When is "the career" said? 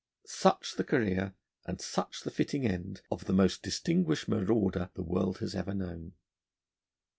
0.77-1.35